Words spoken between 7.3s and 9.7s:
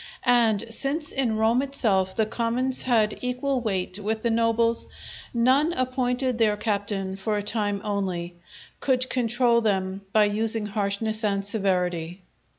a time only, could control